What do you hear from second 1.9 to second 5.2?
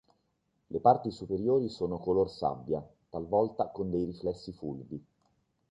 color sabbia, talvolta con dei riflessi fulvi.